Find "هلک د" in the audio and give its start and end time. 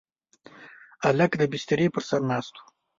1.03-1.43